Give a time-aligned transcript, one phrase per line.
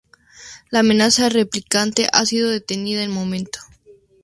[0.71, 3.59] La amenaza Replicante ha sido detenida de momento.